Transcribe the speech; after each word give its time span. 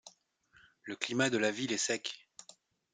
Le 0.81 0.95
climat 0.95 1.29
de 1.29 1.37
la 1.37 1.51
ville 1.51 1.71
est 1.73 1.77
sec. 1.77 2.27